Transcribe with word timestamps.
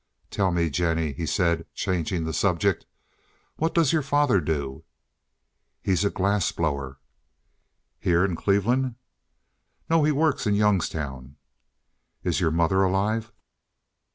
"Tell 0.31 0.49
me, 0.49 0.71
Jennie," 0.71 1.11
he 1.11 1.27
said, 1.27 1.67
changing 1.75 2.23
the 2.23 2.33
subject. 2.33 2.87
"What 3.57 3.75
does 3.75 3.93
your 3.93 4.01
father 4.01 4.41
do?" 4.41 4.83
"He's 5.83 6.03
a 6.03 6.09
glass 6.09 6.51
blower." 6.51 6.97
"Here 7.99 8.25
in 8.25 8.35
Cleveland?" 8.35 8.95
"No, 9.91 10.03
he 10.03 10.11
works 10.11 10.47
in 10.47 10.55
Youngstown." 10.55 11.35
"Is 12.23 12.39
your 12.41 12.49
mother 12.49 12.81
alive?" 12.81 13.31